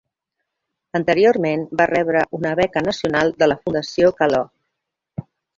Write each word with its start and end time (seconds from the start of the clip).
Anteriorment 0.99 1.67
va 1.83 1.87
rebre 1.93 2.23
una 2.39 2.55
beca 2.63 2.85
nacional 2.89 3.33
de 3.43 3.51
la 3.53 3.61
Fundació 3.67 4.11
Kellogg. 4.23 5.31